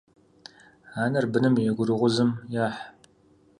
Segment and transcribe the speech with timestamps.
[1.03, 2.29] Анэр быным и гурыгъузым
[2.65, 2.79] ехь.